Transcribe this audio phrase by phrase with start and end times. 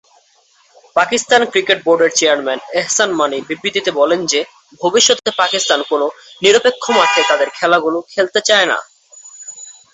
[0.95, 4.39] Pakistan cricket বোর্ডের chairman Ehsan Mani বিবৃতিতে বলেন যে,
[4.81, 6.01] ভবিষ্যতে পাকিস্তান কোন
[6.41, 8.77] নিরপেক্ষ মাঠে তাদের খেলাগুলো খেলতে চায় না।